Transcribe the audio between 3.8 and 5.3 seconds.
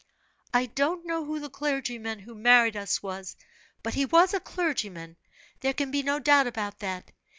but he was a clergyman: